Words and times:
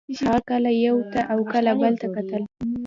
هغه 0.25 0.39
کله 0.49 0.69
یو 0.87 0.97
ته 1.13 1.19
او 1.31 1.39
کله 1.53 1.71
بل 1.81 1.93
ته 2.01 2.07
کتل 2.15 2.41